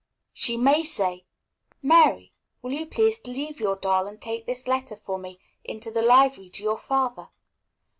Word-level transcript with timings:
She 0.33 0.57
may 0.57 0.81
say, 0.81 1.25
"Mary, 1.83 2.33
will 2.63 2.71
you 2.71 2.87
please 2.87 3.19
to 3.19 3.29
leave 3.29 3.59
your 3.59 3.75
doll 3.75 4.07
and 4.07 4.19
take 4.19 4.47
this 4.47 4.65
letter 4.65 4.95
for 4.95 5.19
me 5.19 5.39
into 5.63 5.91
the 5.91 6.01
library 6.01 6.49
to 6.49 6.63
your 6.63 6.79
father?" 6.79 7.29